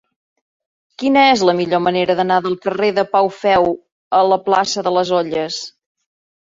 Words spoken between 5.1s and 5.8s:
Olles?